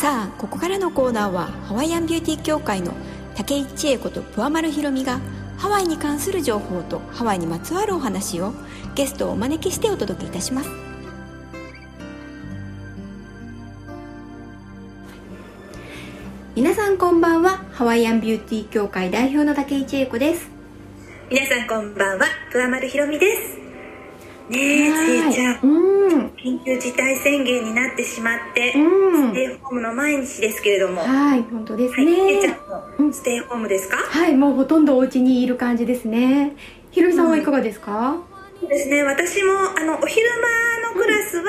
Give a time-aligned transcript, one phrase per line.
[0.00, 2.94] さあここからのコーナーはハワイアンビューティー協会の
[3.34, 5.20] 竹井千恵子とプアマルひろみが
[5.58, 8.54] ハワイに関する情報とハワイにまつわるお話を
[8.94, 10.70] ゲストをお招きしてお届けいたします。
[16.56, 20.48] 皆さんこんばんはハワイアンビューティー協会代表の竹井千恵子です。
[21.28, 23.58] 皆さんこんばんはプアマルひろみです。
[24.48, 31.02] ねえちえちゃん、うん、緊急事態宣言になってしまって、うん、ステイホームの毎日ですけれども。
[31.02, 36.56] はい本当ですね、はい、ちゃんもステイホームですか、はいもうほとんどお家にいる感じですね。
[36.90, 38.16] ひろみさんはいかがですか、
[38.58, 39.02] そうですね。
[39.02, 40.28] 私もあのお昼
[40.82, 41.44] 間のクラスは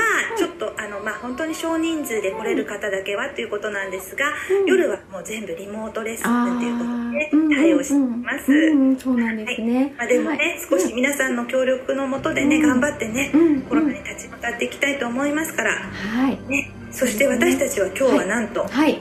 [1.04, 4.26] まあ本当に少人数で来れる方だけはということなんですが、
[4.68, 9.94] 夜はもう全部リモートレッスンということで対応しています、うんそうなんですね、はい。
[9.98, 13.32] まあ、でもね、少し皆さんの協力のもとでね、頑張ってね、
[13.68, 16.40] コロナに立ち向かっていきたいと思いますから、はい。
[16.48, 18.99] ね、そして私たちは今日はなんと、はい、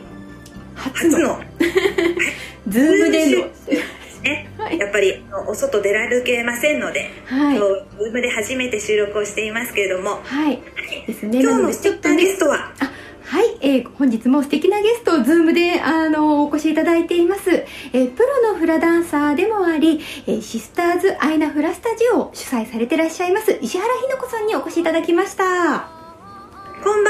[0.75, 1.41] 初の。
[2.69, 3.49] Zoomでの
[4.23, 10.59] ね、はい、やっぱりお外出られけませんので、はい、今日 Zoomで初めて収録をしていますけれども、はい、
[11.07, 11.41] ですね。
[11.43, 12.73] 今日の素敵なゲストは、
[13.25, 25.45] はい、えー、本日も素敵なゲストを Zoomであのお越しいただいています、えー、プロのフラダンサーでもあり、えー、シスターズアイナフラスタジオを主催されていらっしゃいます石原ひの子さんにお越しいただきました。
[25.45, 25.91] こんばんは
[26.83, 27.10] こんば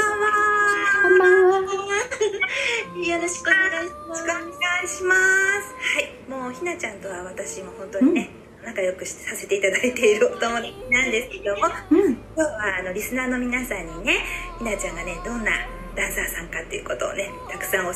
[3.09, 4.23] よろしくお願いします。
[4.23, 4.41] お願
[4.83, 8.29] いしますはいもうひなちゃんとは私も本当にね、
[8.59, 14.23] うん、仲良くさせていただいているお友達なんですけども、うん、今日はあのリスナーの皆さんにね
[14.59, 15.51] ひなちゃんがねどんな
[15.95, 17.91] ダンサーさんかっていうことをねたくさんお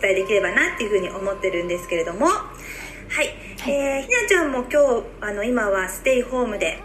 [0.00, 2.26] 伝えできればなっていうふうに思ってるんですけれども。
[2.26, 3.26] はい、
[3.58, 6.78] はい、えー、ひなちゃんも今日あの今はステイホームで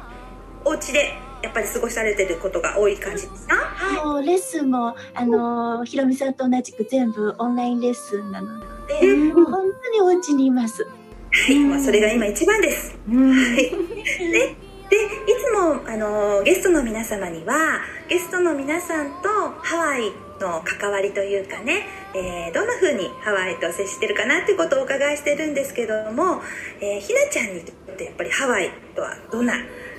[0.63, 10.83] お家でやっぱり過ごされてることが多い感じですか、はい、レッスンもあのひろみさんと同じく全部オンラインレッスンなので、うん、本当にお家にいます。
[10.85, 12.97] はい、まあ、それが今一番です。
[13.09, 13.55] うん、はい。
[13.55, 14.55] で、
[14.93, 15.05] で、い
[15.43, 19.29] つも、あの、ゲストの皆様には、ゲストの皆さんと
[19.63, 26.41] ハワイの関わりというかね、えー、どんな風にハワイと接してるかなっていうことをお伺いしてるんですけども、
[26.79, 29.55] えー、ひなちゃんにとってやっぱりハワイとはどんな、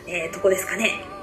[0.06, 1.13] えー、とこですかね？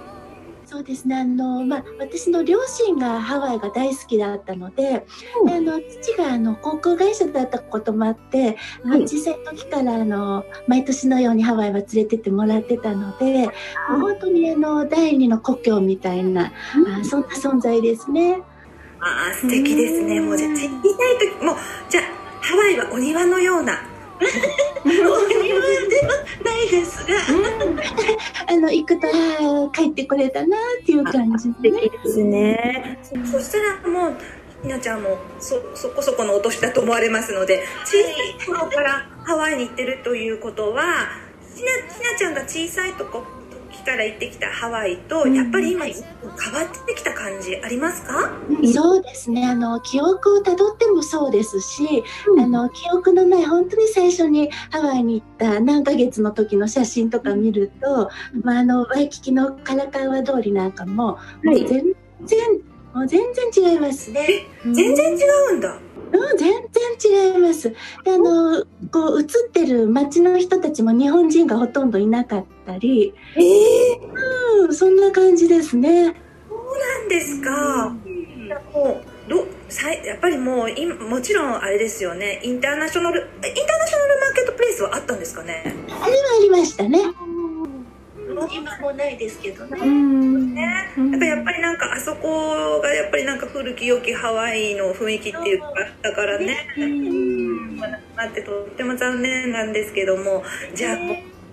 [0.71, 1.17] そうですね。
[1.17, 5.05] あの、まあ、私の両親がハワイが大好きだったので
[5.41, 13.49] うん、であの父があの航空会社だったこともあって、うん、小さい時からあの毎年のようにハワイは連れてってもらってたので、
[13.89, 18.41] うん、本当にあの第二の故郷みたいな、うん、あそんな存在ですね。
[19.01, 20.21] ああ素敵ですね。
[20.21, 20.69] もうじゃあ小さい
[21.19, 21.55] 時もう
[21.89, 22.03] じゃあ
[22.41, 23.90] ハワイはお庭のような
[24.21, 27.13] お庭ではないですが、
[28.47, 32.99] あの行くと帰ってこれたなっていう感じで、ね、ですね。
[33.31, 34.17] そしたらもう
[34.61, 40.83] ひなちゃんもそそこそこのお年だと思われますので小さい頃からハワイに行ってるということは
[41.55, 43.23] ひなひなちゃんが小さいとこ
[43.83, 46.01] から行ってきたハワイと、やっぱり今変わ
[46.63, 49.45] ってきた感じありますか、うん、そうですね。
[49.47, 58.09] あの記憶をたどってもそうですし、うん、あの記憶のない本当に最初にハワイに行った何ヶ月の時の写真とか見ると、
[58.43, 61.67] まあ、あのワイキキのカラカウア通りなんかも,、もう全
[62.25, 64.27] 然もう全然違いますね。
[64.65, 65.21] 全然違
[65.53, 65.73] うんだ。
[65.75, 65.81] うん、
[66.37, 66.53] 全
[66.99, 67.69] 然違います。
[68.03, 73.13] であの、こう、映ってる街の人たちも日本人がほとんどいなかったり。
[73.35, 76.15] えー、うん、そんな感じですね。
[76.49, 77.87] そうなんですか。
[77.87, 85.63] うん、もうどさやっぱりもういもちろんあれですよねインターナショナルインターナショナルマーケットプレイスはあったんですかね？
[85.87, 86.07] あれはあ
[86.41, 86.99] りましたね
[88.49, 89.79] 今もないですけどね。
[89.81, 90.61] ね。
[91.11, 95.67] やっぱやっぱりなんかあそこがやっぱりなんか古き良きハワイの雰囲気っていうか
[96.01, 96.67] だからね。
[98.15, 100.43] なってとっても残念なんですけども
[100.75, 100.97] じゃあ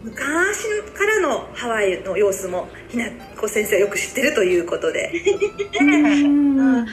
[0.03, 3.07] 昔からのハワイの様子もひな
[3.37, 5.11] こ先生はよく知ってるということで。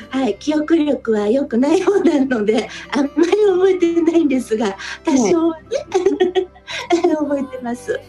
[0.09, 5.68] はい記憶力は良くない方なのであんまり覚えてないんですが多少はね、
[7.15, 8.00] 覚えてます。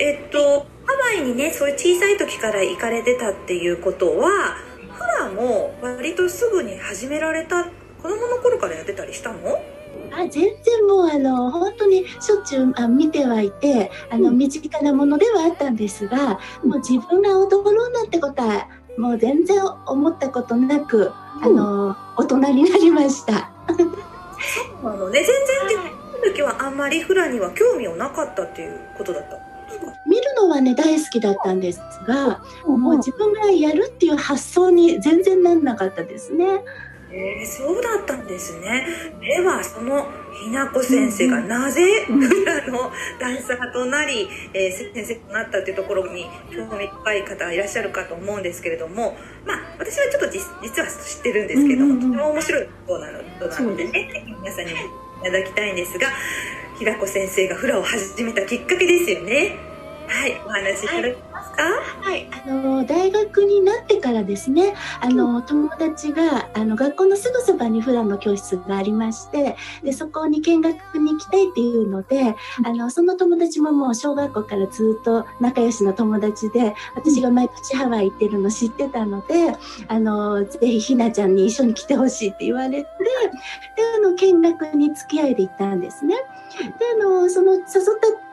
[0.00, 0.38] えっと、
[0.86, 4.56] ハワイにねそういう小さい時から行かれてたっていうことは
[4.90, 9.60] フラも割とすぐに始められた子供の頃からやってたりしたの？
[10.12, 23.52] あ全然もうあの本当にしょっちゅうあ見てはいてあの、身近なものではあったんですが、もう自分が踊ろうなんてことはもう全然思ったことなく、あの大人になりました。
[23.68, 23.74] そ
[24.80, 25.20] うなのね。
[25.20, 25.26] 全
[25.68, 25.78] 然
[26.34, 29.49] 時はあんまりフラには興味はなかったっていうことだった？
[30.06, 36.46] 見るのはね大好きだったんですが、もう自分がやるっていう発想に全然なんなかったですね。
[37.12, 38.86] えー、そうだったんですね。
[39.20, 40.06] ではその
[40.44, 54.82] ひなこ先生がなぜフラのダンサーとなり、えー、先生となったというところに興味深い方いらっしゃるかと思うんですけれどもまあ私はちょっと実は知ってるんですけど、とても面白いことなのなのでね皆さんにもい
[55.24, 56.06] ただきたいんですが
[56.78, 59.69] ひなこ先生がフラを始めたきっかけですよね
[60.12, 61.62] はいお話しいただきますか？
[62.02, 72.34] はい、あの大学になってからですねあの友達があの学校のすぐそばにフラの教室がありましてでそこに見学に行きたいっていうので
[72.64, 82.86] あのその友達ももう小学校からずっと仲良しの友達で私が毎年ハワイ行ってるの知ってたのであのぜひひなちゃんに一緒に来てほしいって言われてで
[83.96, 86.16] あの見学に付き合いで行ったんですね。
[86.58, 86.64] で
[87.02, 87.72] あのその誘った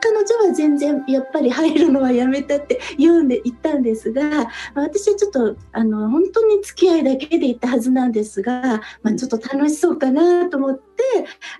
[0.00, 10.84] 彼女は全然やっぱり入るのはやめたって言うんで言ったんですが私はちょっとあの本当に付き合いだけで行ったはずなんですが、まあ、ちょっと楽しそうかなと思って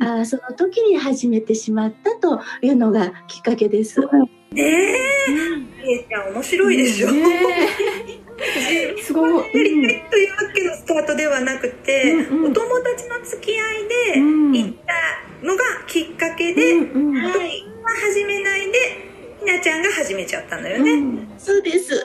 [0.01, 4.01] あその時に始めてしまったというのがきっかけです。
[4.51, 4.95] ねえ、
[5.85, 7.13] えちゃん面白いでしょ。
[7.13, 7.23] ね
[9.03, 9.57] すごい。
[9.57, 17.65] やりたいというわけのスタートではなくて、うんうん、お友達の付き合いで行ったのがきっかけで、うんうん、はい
[18.11, 19.09] 始めないで
[19.41, 21.95] ひなちゃんが始めちゃったのよね、うん、そうです。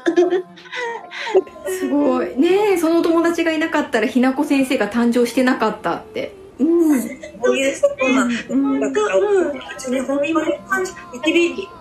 [1.67, 2.37] すごい。
[2.37, 6.33] ねその友達がいなかったらひなこ先生が誕生してなかったって。
[6.59, 7.07] うん、そ
[7.51, 7.57] う。
[7.57, 9.59] いうそうなんだから、うん、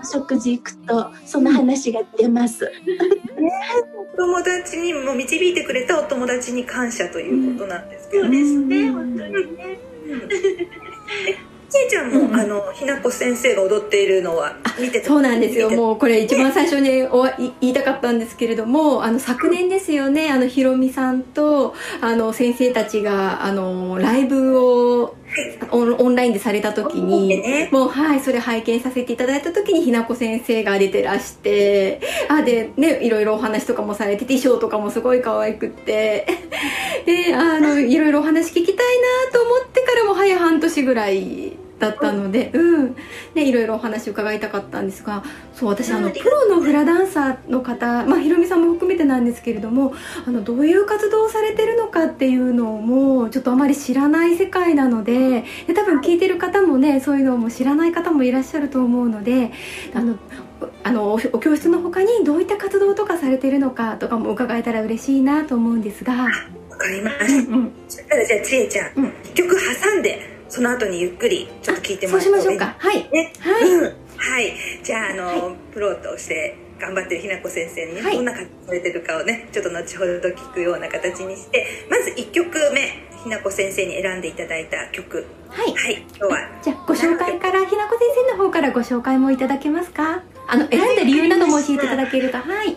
[0.04, 2.70] 食事行くとその話が出ます、
[4.14, 9.78] お友達にも導いてくれたお友達に感謝ということなんですけどね、うん、ですね本当にね、
[11.68, 12.10] ちいちゃん。
[12.10, 15.40] も、うん、あのひなこ先生が踊っているのは見てそうなん。
[15.40, 17.24] ですよもうこれ一番最初にお
[17.60, 18.18] 言いたかったん。
[18.18, 21.22] ですけれどもあの昨年ですよねあのひろみさん。
[21.22, 25.16] とあの先生たちがあのライブを
[25.70, 36.26] オンラインでされた時に、もうはいそれ拝見させていただいた時にひなこ先生が出てらしてあでねいろいろお話とかもされてて衣装とかもすごい可愛くって。
[37.06, 42.96] であのいろいろお話聞きたいなと思ってからも早半年ぐらいだったので、うん、
[43.34, 49.92] ね、いろいろお話伺いたかったんですが、そう、私、あの、プロのフラダンサーの方、まあ、ひろみさんも含めてなんですけれども、
[50.24, 59.50] あの、どういう活動をされてるのかっていうのも、ちょっとあまり知らない世界なので、で多分聞いてる方もね、そういうのも知らない方もいらっしゃると思うので、
[59.92, 60.16] あの、
[60.84, 66.12] あのお教室の他にどういった活動とかされてるのかとかも伺えたら嬉しいなと思うんですが。
[66.70, 67.52] わかりました。
[67.52, 68.02] うんじゃ
[68.40, 72.76] あちえちゃん、うん、曲挟んでその後にゆっくりちょっと聞いてもらってそうしましょうか。
[72.78, 73.84] はい、ね、はい、うん、
[74.18, 74.52] はい。
[74.84, 85.24] じゃああの、はい、プロとして頑張ってるひなこ先生にね、はい、どんな活動されてるかをねちょっと後ほど聞くような形にしてまず1曲目ひなこ先生に選んでいただいた曲。
[85.48, 90.22] はい、はい、今日はじゃあご紹介からひなこ先生の方からご紹介もいただけますか？
[90.48, 92.36] あの選んだ理由なども教えていただけると。
[92.36, 92.76] はい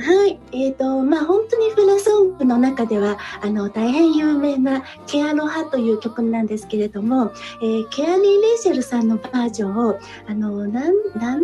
[0.00, 7.32] はい、えーとまあ、本当にフラソングの中ではあの大変有名な「ケアロハ」という曲なんですけれども、
[7.62, 10.94] えー、ケアリー・レイシェルさんのバージョンをあの何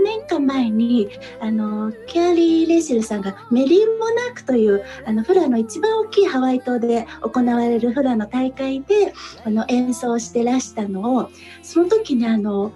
[0.03, 9.13] 年か前にあのケアリー・レイシェルさんがメリー・モナークというあのフラの一番大きいハワイ島で行われるフラの大会で
[9.45, 11.31] あの演奏してらしたのを
[11.63, 12.73] その時にあの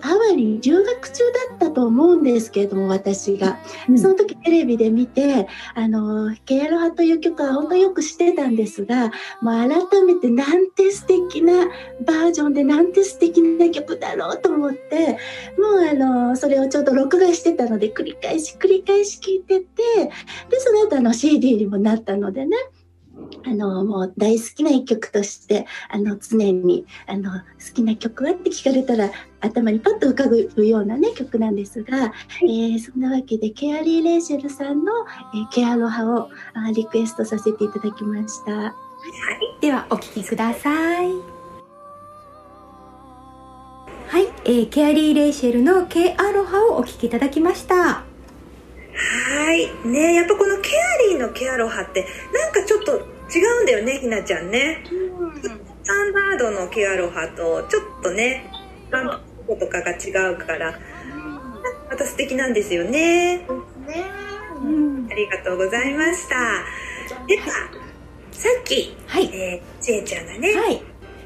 [0.00, 9.10] ハワイに留学中だったと思うんですけれども私が、うん、その時テレビで見てあの「ケアロハ」という曲は本当よく知ってたんですが
[9.42, 11.66] もう改めてなんて素敵な
[12.04, 15.18] バージョンでなんて素敵な曲だろうと思って
[15.58, 19.66] もうあのそれをちょっと録画してたので繰り返し繰り返し聴いてて
[20.50, 22.56] でその後あの CD にもなったのでね
[23.44, 27.40] あの、もう大好きな一曲として、あの、常に、あの、好
[27.74, 34.92] きな曲はって聞かれたら、頭にパッと浮かぶようなね、曲なんですが、えー、そんなわけで、ケアリー・レイシェルさんの、
[35.34, 38.52] えー、ケアロハをあリクエストさせていただきました。
[38.52, 39.60] はい。
[39.60, 41.06] では、お聴きください。
[44.08, 48.04] はい、えー、ケアリー・レイシェルのケアロハをお聴きいただきました。
[48.96, 49.88] はい。
[49.88, 52.92] ねやっぱこのケアリーのケアロハってなんかちょっと
[53.34, 55.48] 違うんだよねひなちゃんね、うん、ス
[55.84, 58.50] タンダードのケアロハとちょっとね
[58.90, 60.78] ガンとかが違うから、
[61.88, 63.44] また素敵なんですよね、ね。
[64.60, 66.36] うん、ありがとうございました。
[67.26, 67.46] では
[68.32, 69.26] さっき、はい。
[69.26, 70.82] えー、ちえちゃんがね、はい。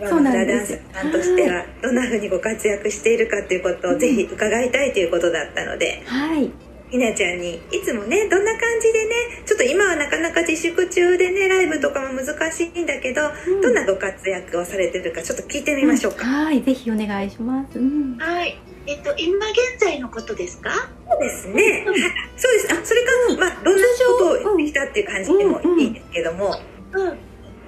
[0.08, 6.50] そうなんダンサーさんとしてはどんなふうにご活躍しているかということをぜひ伺いたいということだったので、はい
[6.90, 9.14] ひなちゃんにいつもねどんな感じでね
[9.46, 18.58] ちょっと今はなかなか自粛中でねライブとかも難しいんだけど、うん、どんなご活躍をされてるかちょっと聞いてみましょうか、うん、はいぜひお願いします、うん、はい。
[18.86, 20.70] えっと今現在のことですか？
[21.08, 21.86] そうですね、
[22.36, 22.72] そうです。
[22.72, 26.56] あそれか、まあどんなことを言ってきたっていう感じでもいいんですけども、
[26.92, 27.18] うん。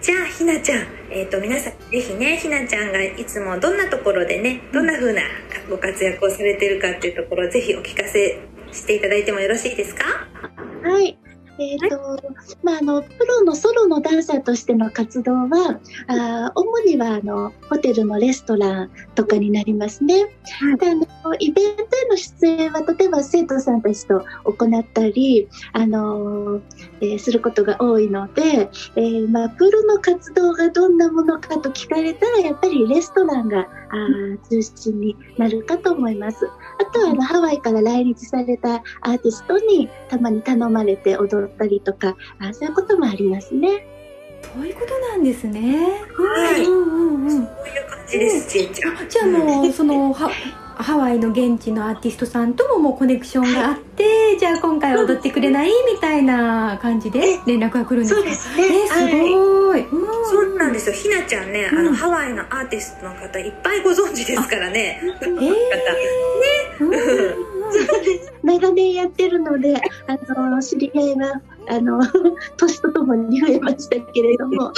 [0.00, 5.22] じゃあひなちゃん、えーと、皆さんぜひねひなちゃんがいつもどんなところでねどんな風な
[5.70, 8.40] ご活躍をされてるかっていうところをぜひお聞かせ
[8.72, 10.04] していただいてもよろしいですか？
[10.82, 11.18] はい。
[11.58, 12.18] えーと
[12.62, 20.24] まあ、あのプロのソロのダンサーとしての活動はあ主にはあのホテルのレストランとかになりますね。
[20.78, 21.06] であの
[21.38, 26.62] イベントへの出演は例えば生徒さんたちと行ったりあの、
[27.02, 33.66] えー、することが多いので、えー、まあ、プロの活動がどんなものかと聞かれたらやっぱりレストランがあ
[34.48, 36.48] 中心になるかと思います。
[36.80, 43.86] あとはあのハワイから来日されたアーティストにたまに頼まれて踊ったりとかあそういうこともありますね。
[44.54, 46.00] そういうことなんですね。
[46.14, 46.64] はい。
[46.64, 47.30] うんうんうん。
[47.30, 49.08] そういう感じです、ちえちゃん。
[49.08, 50.30] じゃあもうその は
[50.76, 58.20] ハワイの現地のアーティストさんとももうコネクションがあって、じゃあ今回踊ってくれないみたいな感じで連絡が来るんですか？
[58.20, 58.64] そうですね。
[58.84, 59.80] えすごい。
[59.80, 60.94] うん、そうなんですよ。
[60.94, 65.00] ひなちゃんね、あのハワイのアーティストの方いっぱいご存知ですからね。
[65.22, 65.48] えー、ね。
[68.42, 69.76] 長年やってるので、
[70.06, 72.00] あの知り合いはあの
[72.58, 74.72] 年とともに増えましたけれども。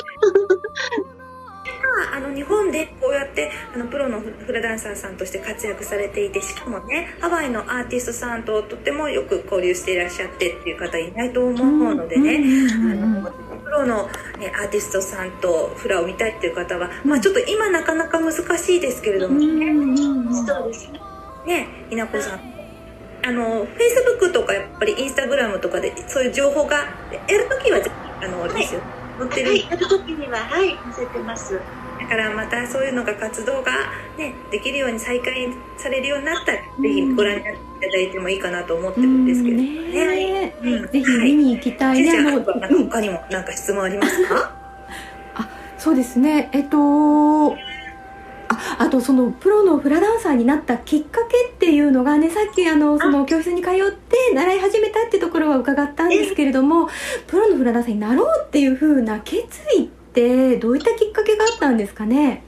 [2.14, 12.42] あの日本でこうやってあのプロのフラダンサーさんとして活躍されていてしかもねハワイのアーティストさんととってもよく交流していらっしゃってっていう方いないと思うのでね、
[13.64, 14.08] プロの、
[14.38, 19.96] ね、アーティストさんとフラを見たいっていう方は、まあ、ちょっと今なかなか難しいですけれどもね、
[20.46, 20.90] そうです
[21.46, 21.68] ね。
[21.90, 22.54] 稲子さん。
[23.26, 26.76] あのフェイスブックとかやっぱりインスタグラムとかでそういう情報が
[27.26, 27.80] やるときは
[28.22, 28.82] あの、はい、ですよ
[29.18, 31.58] 載ってる、はい、やるときにははい載せてます
[32.04, 33.72] だからまたそういうのが活動が、
[34.18, 39.62] ね、できるように再開されるようになったら、ぜひご覧になっていただいてもいいかなと思ってるんですけどね。
[40.62, 40.88] うん、ね。
[40.88, 42.10] ぜひ見に行きたいね。
[42.24, 44.52] はい、他にも何か質問ありますか？
[45.36, 46.50] あそうですね。
[46.52, 47.52] えっと
[48.46, 56.88] ああとそのプロのフラダンサーになったきっかけっていうのがねさっきあのその教室に通って習い始めたってところは伺ったんですけれども
[57.26, 59.40] プロのフラダンサーになろうっていうふうな決
[59.76, 62.44] 意ってってどういったきっかけがあったんですかね？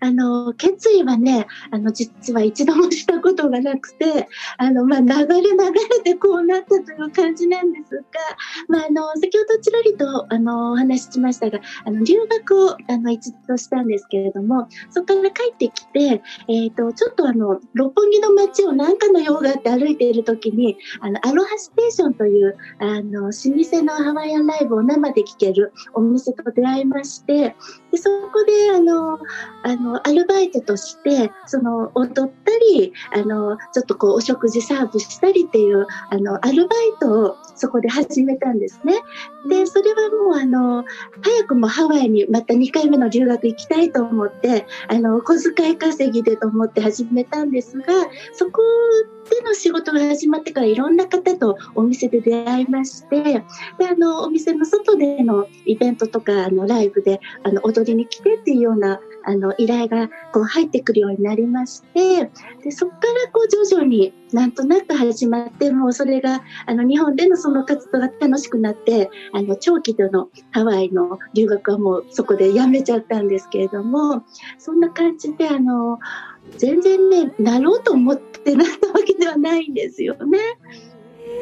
[0.00, 5.56] あの、決意はね、あの、実は一度もしたことがなくて、あの、まあ、流れ流
[5.96, 8.02] れてこうなったという感じなんですが、
[8.68, 27.56] まあ、あの、先ほどちらりと、あの、お話ししましたが、あの、留学を、あの、一度したんですけれども、そこから帰ってきて、えっ、ー、と、ちょっとあの、六本木の街を何かの用があって歩いているときに、あの、アロハステーションという、あの、老舗のハワイアンライブを生で聴けるお店と出会いまして、
[27.90, 29.18] でそこで、あの、
[29.62, 38.94] あの、アルバイトとして、その、踊ったり、あの、ちょっとこう、お食事サーブしたりっていう、あの、アルバイトをそこで始めたんですね。
[39.48, 40.84] で、それはもう、あの、
[41.22, 47.86] 早くもハワイにまた2回目の留学行きたいと思って、あの、小遣い稼ぎでと思って始めたんですが、
[48.34, 48.62] そこ
[49.28, 53.40] での仕事が始まってからいろんな方とお店で出会いまして、で、
[53.88, 62.30] あの、お店の外でのイベントとか、あの、ライブで、あの、踊りに来てっていうような、あの、依頼がこう入ってくるようになりまして、
[62.62, 74.22] で、そこからこう徐々になんとなく始まって、もうそれが、あの、日本でのその活動が楽しくなって、あの、長期でのハワイの留学はもうそこでやめちゃったんですけれども、
[74.58, 75.98] そんな感じで、あの、
[76.56, 80.38] 全然ね、なろうと思ってなったわけではないんですよね。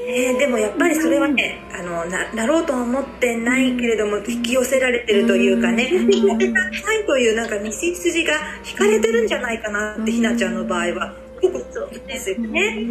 [0.08, 8.34] えー、でもやっぱりそれはね、あのななろうとは思ってないけれども引き寄せられてるというかね、引き寄せたいというなんか道筋が
[8.68, 11.14] 引かれてるんじゃないかなってひなちゃんの場合は。
[11.42, 12.86] そうですよね。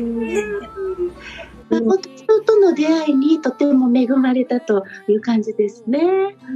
[1.70, 6.00] 夫との出会いにとても恵まれたという感じですね。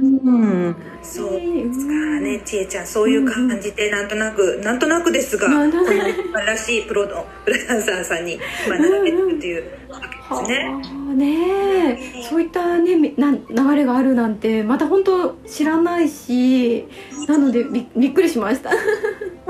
[0.02, 8.38] うん、そうですかね、ちえちゃん、そういう感じで、なんとなく、なんとなくですが、この素晴らしいプロのプロダンサーさんに
[8.68, 10.80] 学べるというわけですね。
[11.14, 11.98] ね
[12.28, 16.86] そういったねな流れがあるなんてまた本当知らないし
[17.26, 18.70] なのでびびっくりしました。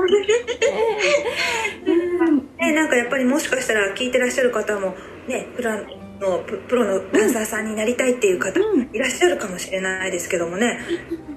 [2.57, 4.95] ね、なんかやっぱりもしかしたら聞いてらっしゃる方も
[5.27, 5.87] ねプラン
[6.21, 10.79] のプロのダンサーさんになりたいっていう方いらっしゃるかもしれないですけどもね、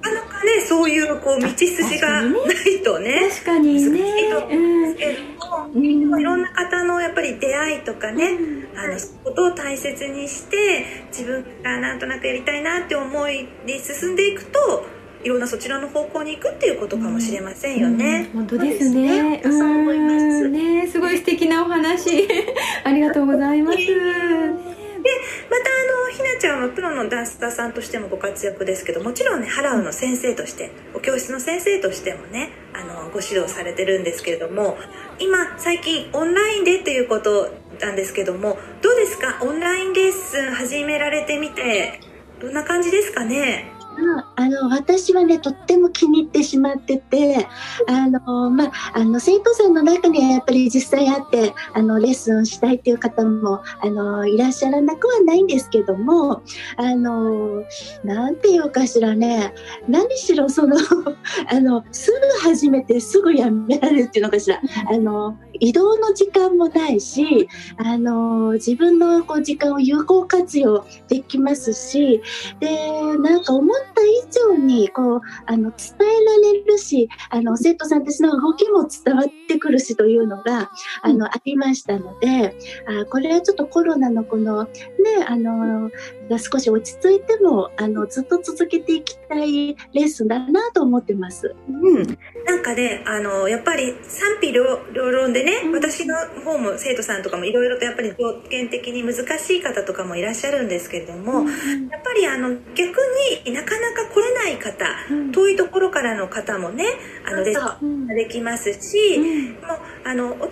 [0.03, 3.29] なかなかねそういうこう道筋がないとね。
[3.31, 3.91] 確かにね。
[3.91, 8.39] 難しいと思うんですけども、うん、いろんな方のやっぱり出会いとかね、
[8.77, 14.87] あの、そことを大切にして自分がなんとなくやりたいなって思いで進んでいくと
[15.25, 18.29] いろんなそちらの方向に行くっていうことかもしれませんよね。
[18.35, 19.41] うんうん、本当ですね。
[19.43, 20.49] そう、ね、思います。
[20.49, 22.29] ね、すごい素敵なお話
[22.85, 23.79] ありがとうございます。
[23.79, 23.85] で、
[25.51, 34.77] またあのひなちゃんはプロのダンサーさんとしてもご活躍ですけど、もちろんねハラウの先生として、お教室の先生としてもね、あのご指導されてるんですけれども、
[35.19, 37.51] 今最近オンラインでっていうこと
[37.81, 39.39] なんですけども、どうですか？
[39.43, 42.01] オンラインレッスン始められてみて
[42.41, 43.73] どんな感じですかね？
[44.37, 47.47] あの私はねとっても気に入ってしまってて
[47.87, 56.43] あの、まあ、あの生徒さんの中にはやっぱり実際会ってあのレッスンしたいっていう方もあのいらっしゃらなくはないんですけども
[56.77, 57.65] あの
[58.03, 59.55] なんていうかしらね
[59.89, 60.77] 何しろその
[61.49, 64.61] あのすぐ始めてすぐやめられるっていうのかしら
[64.91, 72.21] あの移動の時間もないしあの自分のこう時間を有効活用できますし
[72.59, 80.71] でなんか思っった以上にこうあの伝えられるしあの生徒さんたちの動きも伝わってくるしというのが
[81.03, 82.55] あの、ありましたので
[82.87, 84.71] あこれはちょっとコロナのこのね
[85.27, 85.91] あの
[86.29, 91.55] が少し落ち着いてもあのずっと続けていきたいレッスンだなと思ってます。
[91.69, 92.03] うん、
[92.45, 94.65] なんかねあのやっぱり賛否両
[95.11, 96.15] 論でね、うん、私の
[96.45, 101.49] 方も生徒さんとかもいろいろとやっぱり条件的に難しい方とかもいらっしゃるんですけれども、うん、
[101.89, 102.99] やっぱりあの逆
[103.45, 104.87] になかなか来れない方、
[105.33, 106.85] 遠いところからの方もね
[107.27, 107.55] あのレ
[108.15, 110.49] できますし、もうあのお互い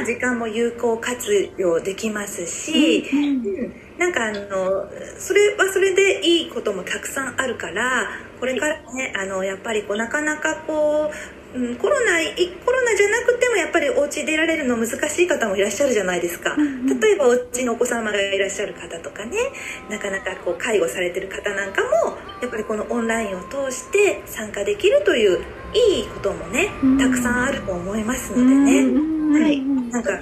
[0.00, 3.90] が時間も有効活用できますし、うん。
[4.00, 4.88] なんかあの
[5.18, 8.08] それはそれでいいこともたくさんあるから
[8.40, 11.10] これからねあのやっぱりこうなかなかこ
[11.54, 12.12] う、うん、コロナ
[12.64, 19.36] コロナじゃなくてもやっぱりお家出られるの難しい方もいらっしゃるじゃないですか、例えばお家のお子様がいらっしゃる方とかね
[19.90, 25.44] なかなかこう介護されてる方なんかもやっぱりこのオンラインを通して参加できるという
[25.74, 30.18] いいこともねたくさんあると思いますのでね、はい、なんか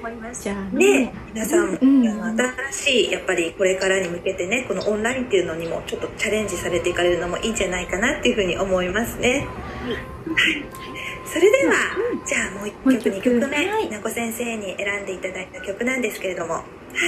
[0.00, 0.44] 思います。
[0.44, 2.38] じゃあね、皆さん、うん、あの
[2.72, 9.46] 新しいやっぱりこれからに向けてね、このオンラインっていうのにもちょっとチャレンジされていかれるのもいいんじゃないかなっていうふうに思いますね。
[9.84, 10.64] はい。
[11.26, 11.74] それでは、
[12.12, 16.62] うん、じゃあもう1曲2曲目、はい、なこ先生に選んでいただいた曲なんですけれども、は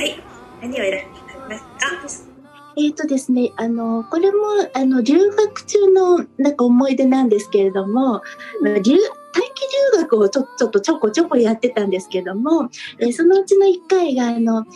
[0.05, 0.21] い。
[0.61, 2.32] 何を選んでいただきますか？
[2.77, 4.39] えっ、ー、とですね、あの、これも、
[4.75, 8.23] あの、留学中の、なんか思い出なんですけれども、
[8.63, 8.97] うん、留
[9.33, 9.63] 待機
[9.97, 14.67] 留学をちょちょっとちょこちょこやってたんですけども、えー、そのうちの1回があの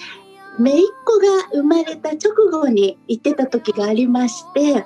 [0.59, 4.83] 姪っ子が生まれた直後に行ってた時がありまして、で、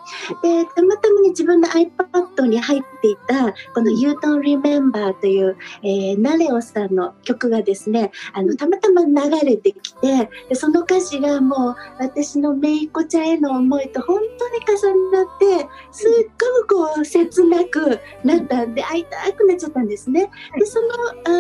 [0.75, 16.31] たまたまに自分の iPad に入っていた、この You Don't Remember という、えー、ナレオさんの曲がですね、あの、たまたま流れてきて、でその歌詞がもう私の姪っ子ちゃんへの思いと本当に重なって、すっ
[16.67, 20.31] ごくこう切なくなったんで、会いたくなっちゃったんですね。
[20.59, 20.89] で、その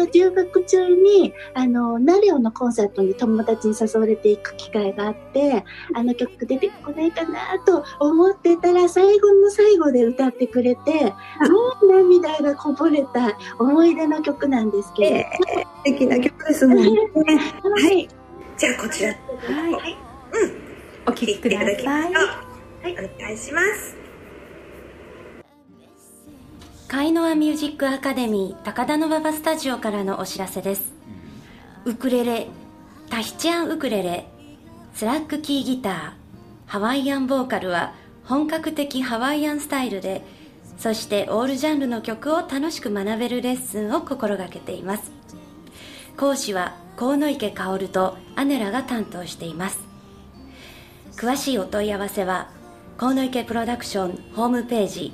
[0.02, 11.12] あ留学中に、あの、ナレオのコンサートに友達に誘われてていく機会があってあの曲出てこないかなと思ってたら最後の最後で歌ってくれても
[11.82, 16.90] う涙がこぼれた思い出の曲なんですけど、えー、素敵な曲ですもんね。
[17.82, 18.08] はい、
[18.56, 19.10] じゃあこちら。
[19.10, 19.96] はい、はい、
[20.32, 20.52] うん。
[21.06, 21.84] お聴きください。
[21.84, 22.08] は
[22.88, 23.96] い、お願いします。
[26.88, 30.92] カイノアミュージックアカデミー高田馬場スタジオからのお知らせです。
[31.84, 32.48] ウクレレ
[33.10, 34.28] タヒチアンウクレレ。
[34.94, 36.12] スラックキーギター。
[36.66, 37.92] ハワイアンボーカルは
[38.22, 40.22] 本格的ハワイアンスタイルで
[40.78, 45.10] そしてオールジャンルの曲を楽しく学べるレッスンを心がけています。
[46.16, 49.80] 講師は河野池薫とアネラが担当しています。
[51.16, 52.48] 詳しいお問い合わせは
[52.96, 55.12] 河野池プロダクションホームページ。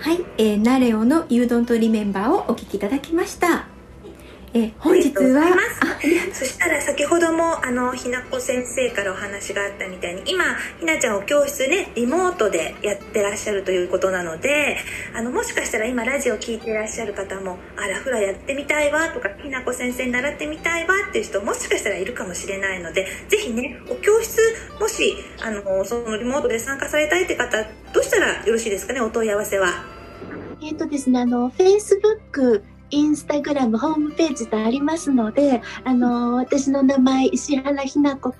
[0.00, 3.69] はい、えー、ナレオの You Don't Remember をお聴きいただきました。
[4.52, 5.42] え本日は
[6.32, 10.44] そしたら先ほどもあのひなこ先生からお話があったみたいに今
[10.80, 14.76] ひなちゃんお教室ねリモートでやってらっしゃるということなので
[15.14, 24.36] あのもしかしたら今ラジオ聴いてらっしゃる方もあラフラやってみたいわとかひなこ先生に習ってみたいわっていう人もしかしたらいるかもしれないのでぜひねお教室
[24.80, 29.84] もしあのそのリモートで参加されたいって方どうしたらよろしいですかねお問い合わせは。
[30.62, 38.36] えっ、ー、とですねあの Facebook インスタグラム、ホームページとありますので、あの、私の名前、石原ひな子か、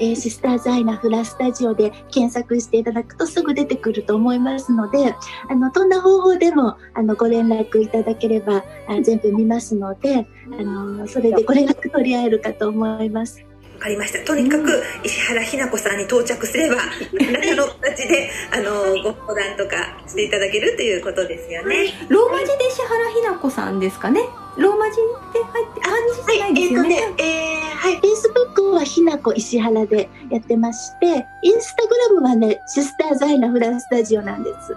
[0.00, 5.14] えー、シスターズアイナフラスタジオで検索していただくとすぐ出てくると思いますので、
[5.48, 10.26] あの、どんな方法でも、あの、ご連絡いただければ、あ全部見ますので、
[10.58, 13.44] あの、それでご連絡取り合えるかと思います。
[13.84, 14.24] かりました。
[14.24, 16.76] とにかく石原ひな子さんに到着すれば
[17.12, 21.92] 何の形であのご相談とかしていただけるということですよね。
[22.08, 24.22] ローマ字で石原ひな子さんですかね？
[24.56, 34.72] ローマ字で入って漢字じゃないですよね、はい、えー、とね、えー、はい、フェイスブックはひなこ石原でやってまして、インスタグラムはね、シスターザイナフランスタジオなんです。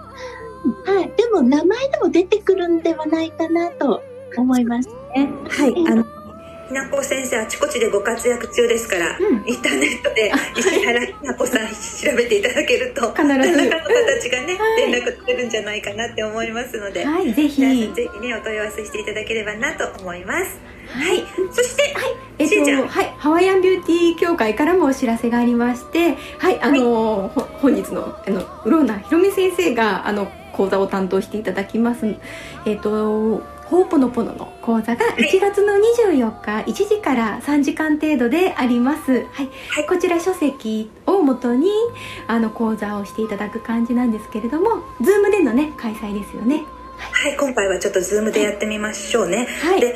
[0.84, 4.02] はい、でも名前でも出てくるんではないかなと
[4.36, 5.30] 思いますね。
[5.48, 6.04] はい、あの
[6.68, 13.26] ひなこ先生あちこちでご活躍中ですから、うん、インターネットで石原ひなこさん調べていただけると 必ず。
[13.26, 17.62] 何らかの形がね、はい、連絡取れるんじゃないかなって思いますので、はい、ぜひ。
[17.62, 17.74] ぜ
[18.12, 20.60] ひねお問い合わせしていただければなと思います。
[20.90, 32.16] はい、そして、はい、えっと、はい、ハワイアンビューティー協会からもお知らせがありまして、はい、あの、はい、本日の、あの、うろなひろみ先生が、あの、講座を担当していただきます。
[32.64, 41.70] えっと、ほうぽのぽのの講座が1月の24日1時から3時間程度であります、はい、はい、こちら書籍をもとに
[42.26, 46.64] あの講座をしていただく感じなんですけれども Zoom でのね開催ですよね。
[46.98, 49.46] はい、今回はちょっと Zoomでやってみましょうね。
[49.62, 49.94] はい、で、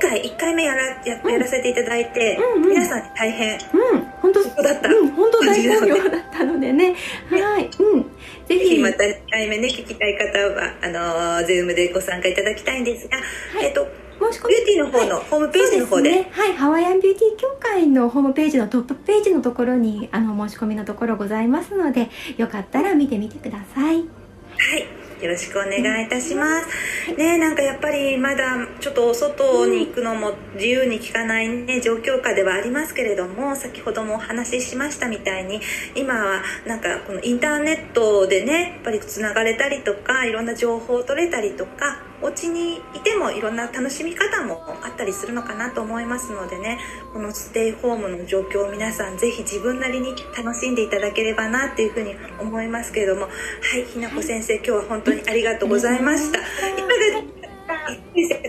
[0.00, 6.96] 前回1回目やらややらせていただいて、うんうん、皆さんに大変、うん、本当だった、うん、本当大好評だったのでね。
[7.30, 8.11] はい、うん。
[8.58, 8.78] ぜひ。
[8.78, 13.86] また1回目ね聞きたい方はあの Zoomでご参加いただきたいんですが、はい、えっと
[14.30, 16.54] 申し込みビューティーの方のホームページの方で、ね、はい。
[16.54, 23.96] ハワイアンビューティー協会のホームページのトップページのところにあの申し込みのところございますのでよかったら見てみてください。
[23.96, 27.14] はいよろしくお願いいたします。
[27.16, 35.60] ねなんかやっぱりまだちょっとお外に行くのも自由に効かないね状況下ではありますけれども先ほどもお話ししましたみたいに
[35.94, 46.78] 今はなんかこのインターネットでねやっぱりつながれたりとかいろんな情報を取れたりとかお家にいてもいろんな楽しみ方もあったりするのかなと思いますのでね
[47.12, 53.28] このステイホームの状況を皆さんぜひ自分なりに楽しんでいただければなっていうふうに思いますけれどもは
[53.76, 56.38] いひなこ先生今日は本当にありがとうございました。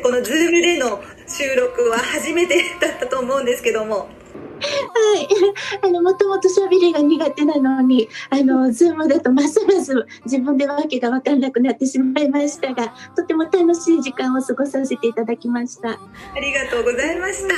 [0.03, 4.22] この Zoom での収録は初めてだったと思うんですけどもはい。
[5.81, 15.89] あの、もともと喋りが苦手なのに、あの、ズームだとますます自分でわけが分からなくなってしまいましたが、とても楽しい時間を過ごさせていただきました。
[15.91, 15.99] あ
[16.39, 17.55] りがとうございました。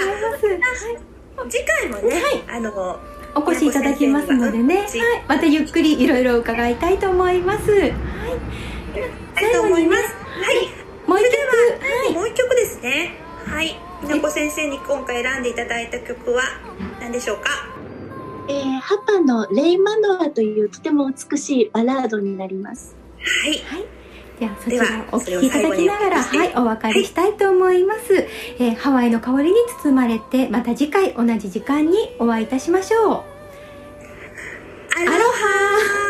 [1.49, 2.99] 次回もね、はい、あの、
[3.35, 4.87] お越しいただきますのでね、はい、
[5.27, 7.71] またゆっくりいろいろ伺いたいと思います。
[7.71, 7.91] はい。
[9.35, 10.03] 最後にます。
[10.03, 10.85] はい。
[11.07, 11.35] もう一曲、
[11.83, 13.13] はい、もう一曲ですね。
[13.45, 13.75] はい。
[14.05, 16.43] ひなこ先生に今回選んでいただいた曲は
[16.99, 17.49] 何でしょうか？
[18.47, 22.95] えー、ハパのレイマノアというとても美しいバラードになります。
[23.17, 23.53] はい。
[23.59, 23.85] はい。
[24.39, 28.27] ではそちらお聴きいただきながらはいお別れしたいと思います、はい、
[28.59, 33.23] えー、ハワイの香りに包まれてまた次回同じ時間にお会いいたしましょうアロ
[35.31, 36.04] ハ